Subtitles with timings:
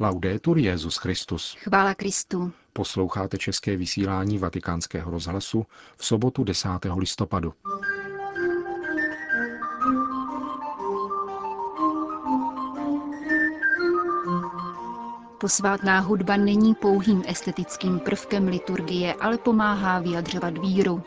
[0.00, 1.56] Laudetur Jezus Christus.
[1.58, 2.52] Chvála Kristu.
[2.72, 6.68] Posloucháte české vysílání Vatikánského rozhlasu v sobotu 10.
[6.96, 7.54] listopadu.
[15.40, 21.02] Posvátná hudba není pouhým estetickým prvkem liturgie, ale pomáhá vyjadřovat víru,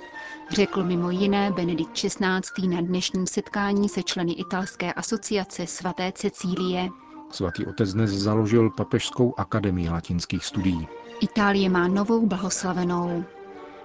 [0.49, 2.67] řekl mimo jiné Benedikt XVI.
[2.67, 6.89] na dnešním setkání se členy italské asociace svaté Cecílie.
[7.31, 10.87] Svatý otec dnes založil Papežskou akademii latinských studií.
[11.21, 13.23] Itálie má novou blahoslavenou.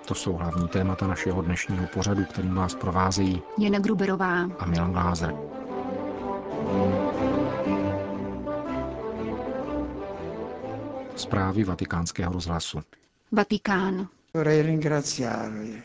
[0.07, 5.35] To jsou hlavní témata našeho dnešního pořadu, kterým vás provázejí Jana Gruberová a Milan Glázer.
[11.17, 12.81] Zprávy vatikánského rozhlasu.
[13.33, 14.09] Vatikán.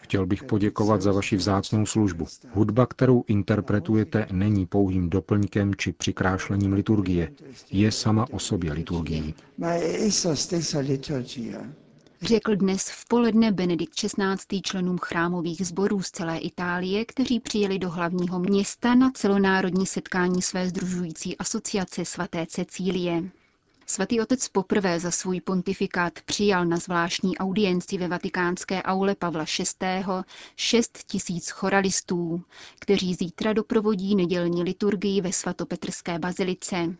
[0.01, 2.27] Chtěl bych poděkovat za vaši vzácnou službu.
[2.53, 7.31] Hudba, kterou interpretujete, není pouhým doplňkem či přikrášlením liturgie.
[7.71, 9.33] Je sama o sobě liturgií.
[12.21, 14.61] Řekl dnes v poledne Benedikt XVI.
[14.61, 20.69] členům chrámových sborů z celé Itálie, kteří přijeli do hlavního města na celonárodní setkání své
[20.69, 23.23] združující asociace svaté Cecílie.
[23.85, 30.05] Svatý otec poprvé za svůj pontifikát přijal na zvláštní audienci ve vatikánské aule Pavla VI.
[30.55, 32.43] šest tisíc choralistů,
[32.79, 36.95] kteří zítra doprovodí nedělní liturgii ve svatopetrské bazilice.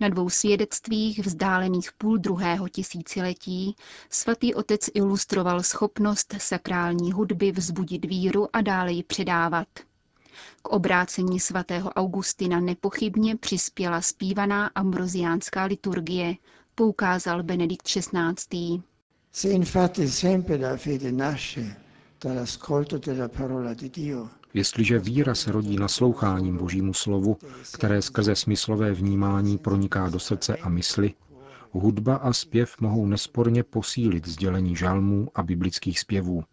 [0.00, 3.76] Na dvou svědectvích vzdálených půl druhého tisíciletí
[4.10, 9.68] svatý otec ilustroval schopnost sakrální hudby vzbudit víru a dále ji předávat.
[10.62, 16.34] K obrácení svatého Augustina nepochybně přispěla zpívaná ambroziánská liturgie,
[16.74, 18.82] poukázal Benedikt XVI.
[19.32, 21.76] Se infatti sempre la fede nasce
[22.24, 27.36] dall'ascolto della parola di Dio, Jestliže víra se rodí nasloucháním Božímu slovu,
[27.74, 31.14] které skrze smyslové vnímání proniká do srdce a mysli,
[31.70, 36.44] hudba a zpěv mohou nesporně posílit sdělení žalmů a biblických zpěvů.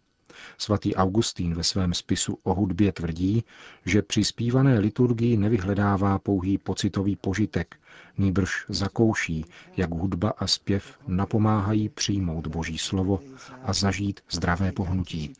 [0.58, 3.44] Svatý Augustín ve svém spisu o hudbě tvrdí,
[3.86, 7.76] že při zpívané liturgii nevyhledává pouhý pocitový požitek,
[8.18, 9.44] nýbrž zakouší,
[9.76, 13.20] jak hudba a zpěv napomáhají přijmout Boží slovo
[13.62, 15.32] a zažít zdravé pohnutí.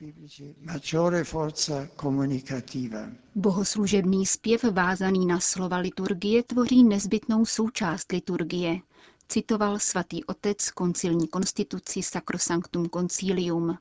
[3.35, 8.81] Bohoslužebný zpěv vázaný na slova liturgie tvoří nezbytnou součást liturgie,
[9.29, 13.79] citoval svatý otec koncilní konstituci Sacrosanctum Concilium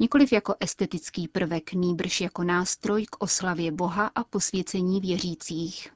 [0.00, 5.88] nikoliv jako estetický prvek, nýbrž jako nástroj k oslavě Boha a posvěcení věřících.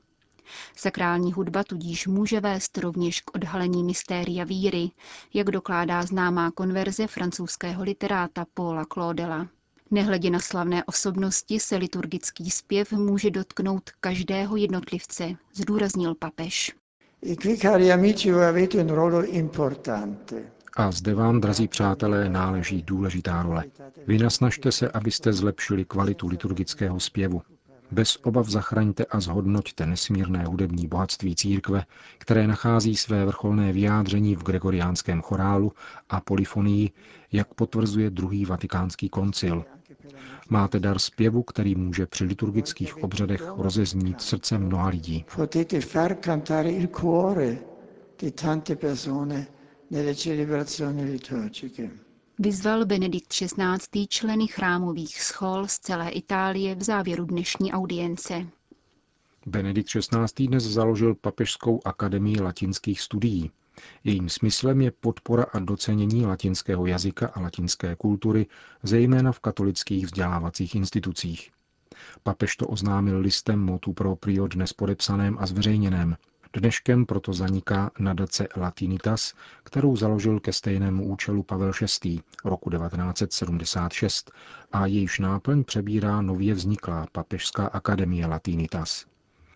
[0.76, 4.90] Sakrální hudba tudíž může vést rovněž k odhalení mystéria víry,
[5.34, 9.48] jak dokládá známá konverze francouzského literáta Paula Claudela.
[9.90, 16.72] Nehledě na slavné osobnosti se liturgický zpěv může dotknout každého jednotlivce, zdůraznil papež.
[17.26, 20.52] E qui, cari amici, avete un ruolo importante.
[20.76, 23.64] A zde vám, drazí přátelé, náleží důležitá role.
[24.06, 27.42] Vy nasnažte se, abyste zlepšili kvalitu liturgického zpěvu.
[27.90, 31.84] Bez obav zachraňte a zhodnoťte nesmírné hudební bohatství církve,
[32.18, 35.72] které nachází své vrcholné vyjádření v gregoriánském chorálu
[36.08, 36.90] a polifonii,
[37.32, 39.64] jak potvrzuje druhý vatikánský koncil.
[40.48, 45.24] Máte dar zpěvu, který může při liturgických obřadech rozeznít srdce mnoha lidí.
[45.36, 45.80] Potete
[46.20, 47.58] cantare il cuore
[48.20, 49.46] di tante persone.
[52.38, 54.06] Vyzval Benedikt XVI.
[54.08, 58.46] členy chrámových schol z celé Itálie v závěru dnešní audience.
[59.46, 60.46] Benedikt XVI.
[60.46, 63.50] dnes založil Papežskou akademii latinských studií.
[64.04, 68.46] Jejím smyslem je podpora a docenění latinského jazyka a latinské kultury,
[68.82, 71.50] zejména v katolických vzdělávacích institucích.
[72.22, 76.16] Papež to oznámil listem motu proprio dnes podepsaném a zveřejněném.
[76.56, 79.34] Dneškem proto zaniká nadace Latinitas,
[79.64, 81.72] kterou založil ke stejnému účelu Pavel
[82.02, 82.20] VI.
[82.44, 84.32] roku 1976
[84.72, 89.06] a jejíž náplň přebírá nově vzniklá Papežská akademie Latinitas.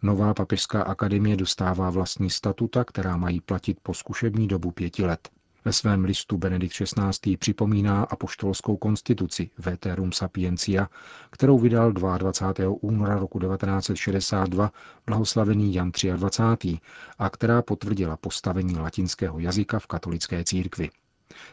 [0.02, 5.28] Nová papežská akademie dostává vlastní statuta, která mají platit po zkušební dobu pěti let.
[5.64, 7.36] Ve svém listu Benedikt XVI.
[7.36, 10.88] připomíná apoštolskou konstituci Veterum Sapientia,
[11.30, 12.74] kterou vydal 22.
[12.80, 14.72] února roku 1962
[15.06, 16.78] blahoslavený Jan 23.
[17.18, 20.90] a která potvrdila postavení latinského jazyka v katolické církvi.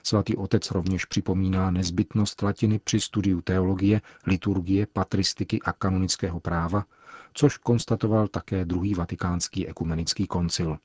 [0.04, 6.86] Svatý otec rovněž připomíná nezbytnost latiny při studiu teologie, liturgie, patristiky a kanonického práva,
[7.34, 10.78] což konstatoval také druhý vatikánský ekumenický koncil.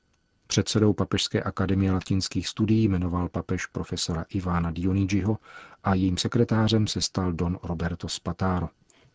[0.51, 5.37] Předsedou Papežské akademie latinských studií jmenoval papež profesora Ivana Dionigiho
[5.83, 8.69] a jejím sekretářem se stal don Roberto Spataro.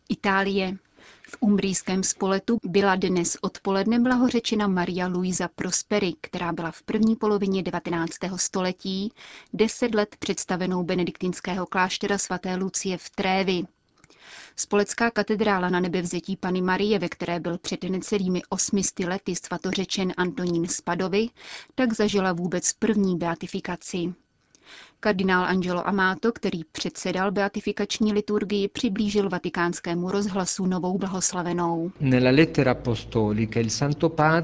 [0.09, 0.77] Itálie.
[1.29, 7.63] V umbrijském spoletu byla dnes odpoledne blahořečena Maria Luisa Prosperi, která byla v první polovině
[7.63, 8.15] 19.
[8.35, 9.11] století
[9.53, 13.63] deset let představenou benediktinského kláštera svaté Lucie v Trévi.
[14.55, 20.67] Spolecká katedrála na nebevzetí Pany Marie, ve které byl před necelými osmisty lety svatořečen Antonín
[20.67, 21.29] Spadovi,
[21.75, 24.13] tak zažila vůbec první beatifikaci.
[24.99, 31.91] Kardinál Angelo Amato, který předsedal beatifikační liturgii, přiblížil vatikánskému rozhlasu novou blahoslavenou.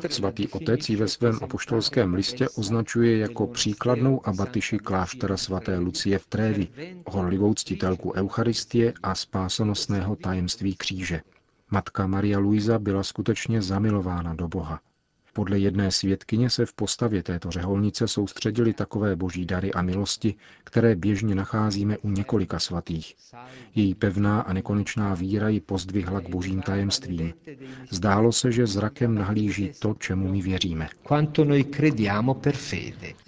[0.10, 6.28] Svatý otec ji ve svém apoštolském listě označuje jako příkladnou abatyši kláštera svaté Lucie v
[6.28, 6.68] Trévi,
[7.08, 11.22] horlivou ctitelku Eucharistie a spásonosného tajemství kříže.
[11.72, 14.80] Matka Maria Luisa byla skutečně zamilována do Boha.
[15.34, 20.96] Podle jedné svědkyně se v postavě této řeholnice soustředili takové boží dary a milosti, které
[20.96, 23.16] běžně nacházíme u několika svatých.
[23.76, 27.34] Její pevná a nekonečná víra ji pozdvihla k božím tajemstvím.
[27.90, 30.90] Zdálo se, že zrakem nahlíží to, čemu my věříme.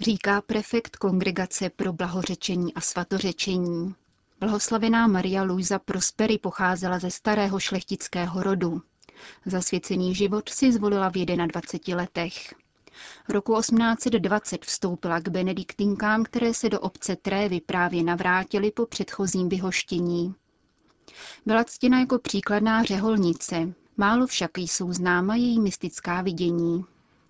[0.00, 3.94] Říká prefekt Kongregace pro blahořečení a svatořečení.
[4.40, 8.82] Blahoslavená Maria Luisa Prosperi pocházela ze starého šlechtického rodu.
[9.46, 12.54] Zasvěcený život si zvolila v 21 letech.
[13.28, 20.34] Roku 1820 vstoupila k benediktinkám, které se do obce Trévy právě navrátily po předchozím vyhoštění.
[21.46, 26.84] Byla ctěna jako příkladná řeholnice, málo však jsou známa její mystická vidění.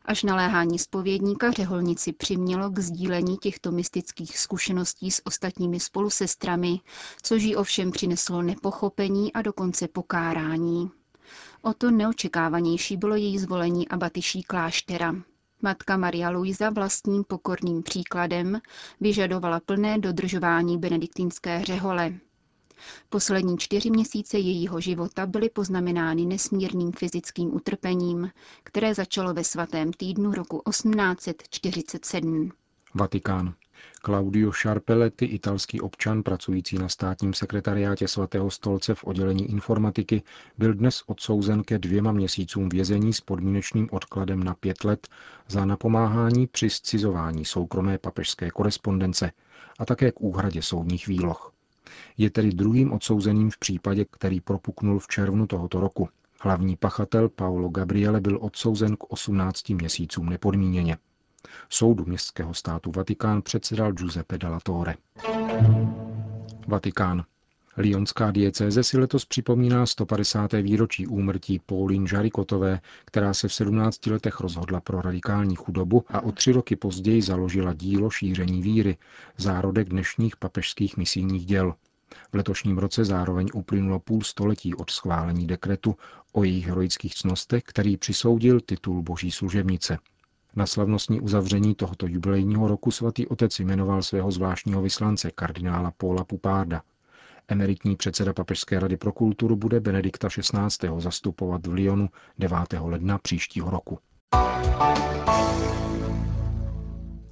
[0.05, 6.81] Až naléhání spovědníka řeholnici přimělo k sdílení těchto mystických zkušeností s ostatními spolusestrami,
[7.23, 10.91] což jí ovšem přineslo nepochopení a dokonce pokárání.
[11.67, 15.15] O to neočekávanější bylo její zvolení abatyší kláštera.
[15.63, 18.61] Matka Maria Luisa vlastním pokorným příkladem
[19.01, 22.15] vyžadovala plné dodržování benediktinské řehole.
[23.09, 28.31] Poslední čtyři měsíce jejího života byly poznamenány nesmírným fyzickým utrpením,
[28.63, 32.53] které začalo ve svatém týdnu roku 1847.
[32.95, 33.55] Vatikán.
[34.05, 40.23] Claudio Sharpelletti, italský občan pracující na státním sekretariátě svatého stolce v oddělení informatiky,
[40.59, 45.09] byl dnes odsouzen ke dvěma měsícům vězení s podmínečným odkladem na pět let
[45.49, 49.33] za napomáhání při scizování soukromé papežské korespondence
[49.79, 51.53] a také k úhradě soudních výloh.
[52.19, 56.09] Je tedy druhým odsouzeným v případě, který propuknul v červnu tohoto roku.
[56.41, 60.97] Hlavní pachatel Paolo Gabriele byl odsouzen k 18 měsícům nepodmíněně.
[61.69, 64.59] Soudu městského státu Vatikán předsedal Giuseppe Dalla.
[66.67, 67.25] Vatikán.
[67.79, 70.53] Lyonská diecéze si letos připomíná 150.
[70.53, 76.33] výročí úmrtí Pauline Žarikotové, která se v 17 letech rozhodla pro radikální chudobu a o
[76.33, 78.97] tři roky později založila dílo šíření víry,
[79.37, 81.75] zárodek dnešních papežských misijních děl.
[82.33, 85.97] V letošním roce zároveň uplynulo půl století od schválení dekretu
[86.33, 89.99] o jejich heroických cnostech, který přisoudil titul boží služebnice.
[90.57, 96.83] Na slavnostní uzavření tohoto jubilejního roku svatý otec jmenoval svého zvláštního vyslance kardinála Paula Pupárda.
[97.49, 100.89] Emeritní předseda Papežské rady pro kulturu bude Benedikta XVI.
[100.99, 102.09] zastupovat v Lyonu
[102.39, 102.59] 9.
[102.81, 103.99] ledna příštího roku.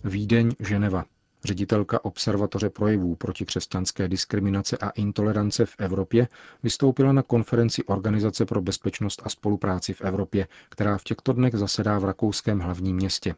[0.05, 1.05] Vídeň, Ženeva.
[1.44, 6.29] Ředitelka Observatoře projevů proti křesťanské diskriminace a intolerance v Evropě
[6.62, 11.99] vystoupila na konferenci Organizace pro bezpečnost a spolupráci v Evropě, která v těchto dnech zasedá
[11.99, 13.35] v rakouském hlavním městě.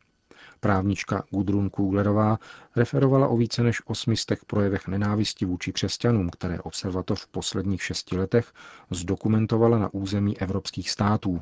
[0.61, 2.39] Právnička Gudrun Kuglerová
[2.77, 8.53] referovala o více než osmistech projevech nenávisti vůči křesťanům, které observatoř v posledních šesti letech
[8.91, 11.41] zdokumentovala na území evropských států,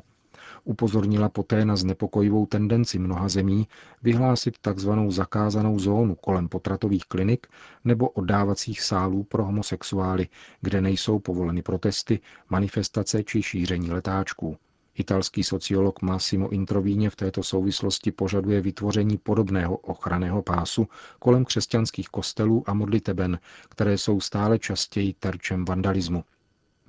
[0.67, 3.67] Upozornila poté na znepokojivou tendenci mnoha zemí
[4.03, 4.91] vyhlásit tzv.
[5.09, 7.47] zakázanou zónu kolem potratových klinik
[7.83, 10.27] nebo oddávacích sálů pro homosexuály,
[10.61, 12.19] kde nejsou povoleny protesty,
[12.49, 14.57] manifestace či šíření letáčků.
[14.97, 20.87] Italský sociolog Massimo Introvíně v této souvislosti požaduje vytvoření podobného ochranného pásu
[21.19, 26.23] kolem křesťanských kostelů a modliteben, které jsou stále častěji terčem vandalismu.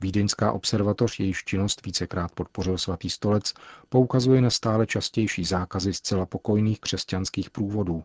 [0.01, 3.55] Vídeňská observatoř, jejíž činnost vícekrát podpořil svatý stolec,
[3.89, 8.05] poukazuje na stále častější zákazy zcela pokojných křesťanských průvodů.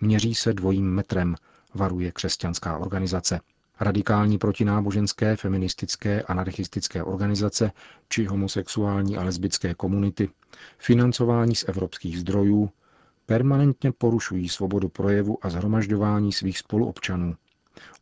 [0.00, 1.34] Měří se dvojím metrem,
[1.74, 3.40] varuje křesťanská organizace.
[3.80, 7.72] Radikální protináboženské, feministické, anarchistické organizace
[8.08, 10.28] či homosexuální a lesbické komunity,
[10.78, 12.70] financování z evropských zdrojů,
[13.26, 17.36] permanentně porušují svobodu projevu a zhromažďování svých spoluobčanů,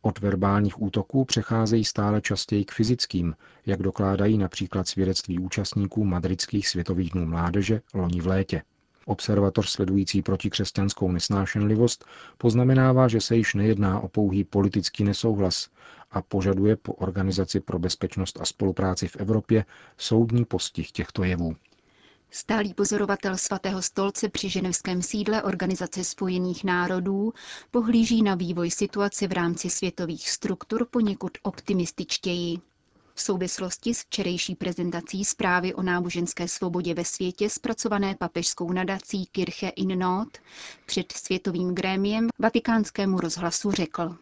[0.01, 7.11] od verbálních útoků přecházejí stále častěji k fyzickým, jak dokládají například svědectví účastníků madridských světových
[7.11, 8.61] dnů mládeže loni v létě.
[9.05, 12.05] Observatoř sledující protikřesťanskou nesnášenlivost
[12.37, 15.69] poznamenává, že se již nejedná o pouhý politický nesouhlas
[16.11, 19.65] a požaduje po Organizaci pro bezpečnost a spolupráci v Evropě
[19.97, 21.55] soudní postih těchto jevů.
[22.31, 27.33] Stálý pozorovatel svatého stolce při ženevském sídle Organizace spojených národů
[27.71, 32.57] pohlíží na vývoj situace v rámci světových struktur poněkud optimističtěji.
[33.17, 39.69] V souvislosti s včerejší prezentací zprávy o náboženské svobodě ve světě zpracované papežskou nadací Kirche
[39.69, 40.27] in Not
[40.85, 44.15] před světovým grémiem vatikánskému rozhlasu řekl.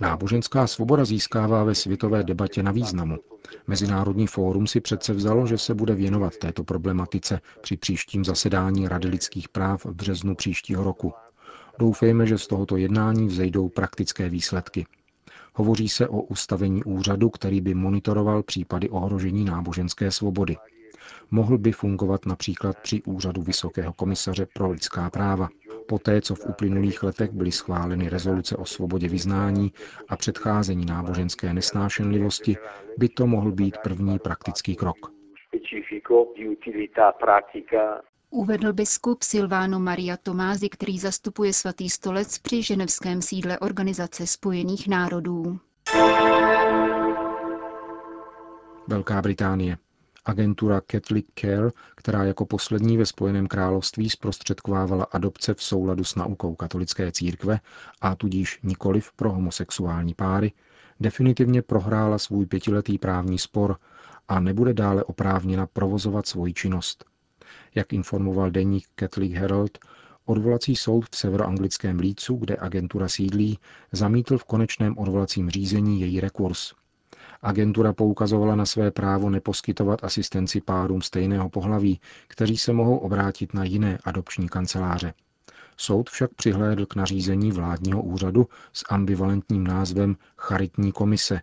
[0.00, 3.16] Náboženská svoboda získává ve světové debatě na významu.
[3.66, 9.08] Mezinárodní fórum si přece vzalo, že se bude věnovat této problematice při příštím zasedání Rady
[9.08, 11.12] lidských práv v březnu příštího roku.
[11.78, 14.86] Doufejme, že z tohoto jednání vzejdou praktické výsledky.
[15.54, 20.56] Hovoří se o ustavení úřadu, který by monitoroval případy ohrožení náboženské svobody.
[21.30, 25.48] Mohl by fungovat například při úřadu Vysokého komisaře pro lidská práva.
[25.88, 29.72] Poté, co v uplynulých letech byly schváleny rezoluce o svobodě vyznání
[30.08, 32.56] a předcházení náboženské nesnášenlivosti,
[32.98, 34.96] by to mohl být první praktický krok.
[38.36, 45.60] Uvedl biskup Silvano Maria Tomázy, který zastupuje svatý stolec při ženevském sídle Organizace spojených národů.
[48.88, 49.78] Velká Británie.
[50.24, 56.54] Agentura Catholic Care, která jako poslední ve Spojeném království zprostředkovávala adopce v souladu s naukou
[56.54, 57.60] katolické církve
[58.00, 60.52] a tudíž nikoliv pro homosexuální páry,
[61.00, 63.76] definitivně prohrála svůj pětiletý právní spor
[64.28, 67.04] a nebude dále oprávněna provozovat svoji činnost.
[67.76, 69.78] Jak informoval deník Catholic Herald,
[70.24, 73.58] odvolací soud v severoanglickém Lícu, kde agentura sídlí,
[73.92, 76.72] zamítl v konečném odvolacím řízení její rekurs.
[77.42, 83.64] Agentura poukazovala na své právo neposkytovat asistenci párům stejného pohlaví, kteří se mohou obrátit na
[83.64, 85.14] jiné adopční kanceláře.
[85.76, 91.40] Soud však přihlédl k nařízení vládního úřadu s ambivalentním názvem Charitní komise,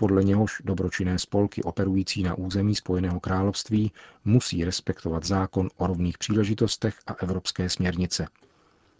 [0.00, 3.92] podle něhož dobročinné spolky operující na území Spojeného království
[4.24, 8.26] musí respektovat zákon o rovných příležitostech a evropské směrnice.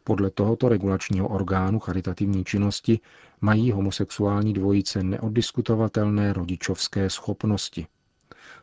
[0.04, 3.00] Podle tohoto regulačního orgánu charitativní činnosti
[3.40, 7.86] mají homosexuální dvojice neoddiskutovatelné rodičovské schopnosti.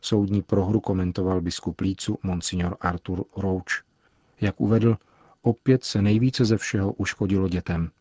[0.01, 3.83] Soudní prohru komentoval biskup Lícu monsignor Arthur Roach.
[4.41, 4.97] Jak uvedl,
[5.41, 7.91] opět se nejvíce ze všeho uškodilo dětem.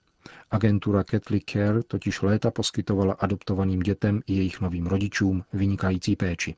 [0.51, 6.55] Agentura Catholic Care totiž léta poskytovala adoptovaným dětem i jejich novým rodičům vynikající péči.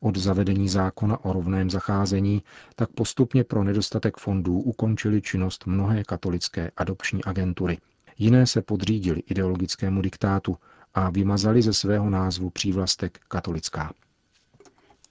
[0.00, 2.42] Od zavedení zákona o rovném zacházení
[2.76, 7.78] tak postupně pro nedostatek fondů ukončili činnost mnohé katolické adopční agentury.
[8.18, 10.56] Jiné se podřídili ideologickému diktátu
[10.94, 13.92] a vymazali ze svého názvu přívlastek katolická.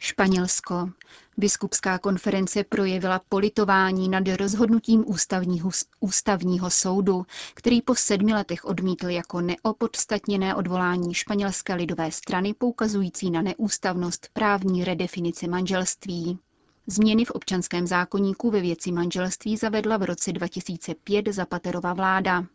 [0.03, 0.89] Španělsko.
[1.38, 9.41] Biskupská konference projevila politování nad rozhodnutím ústavního, ústavního soudu, který po sedmi letech odmítl jako
[9.41, 16.39] neopodstatněné odvolání španělské lidové strany poukazující na neústavnost právní redefinice manželství.
[16.88, 22.46] Změny v občanském zákoníku ve věci manželství zavedla v roce 2005 Zapaterova vláda.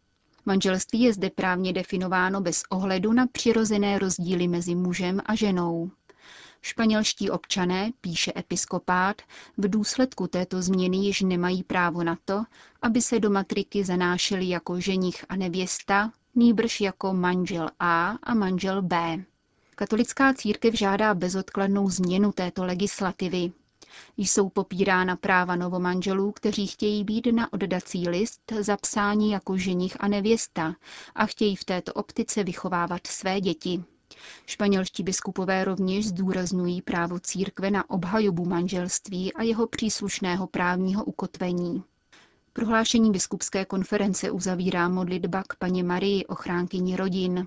[0.46, 5.90] Manželství je zde právně definováno bez ohledu na přirozené rozdíly mezi mužem a ženou.
[6.62, 9.22] Španělští občané, píše episkopát,
[9.56, 12.44] v důsledku této změny již nemají právo na to,
[12.82, 18.82] aby se do matriky zanášeli jako ženich a nevěsta, nýbrž jako manžel A a manžel
[18.82, 19.24] B.
[19.74, 23.52] Katolická církev žádá bezodkladnou změnu této legislativy.
[24.16, 30.74] Jsou popírána práva novomanželů, kteří chtějí být na oddací list zapsáni jako ženich a nevěsta
[31.14, 33.84] a chtějí v této optice vychovávat své děti.
[34.46, 41.84] Španělští biskupové rovněž zdůrazňují právo církve na obhajobu manželství a jeho příslušného právního ukotvení.
[42.52, 47.46] Prohlášení biskupské konference uzavírá modlitba k paně Marii, ochránkyni rodin.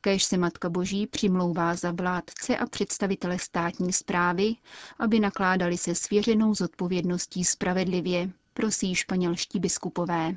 [0.00, 4.54] Kéž se Matka Boží přimlouvá za vládce a představitele státní zprávy,
[4.98, 10.36] aby nakládali se svěřenou zodpovědností spravedlivě, prosí španělští biskupové.